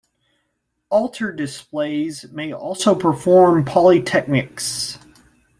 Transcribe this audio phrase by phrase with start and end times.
[0.89, 4.97] Altar displays may also form polyptychs.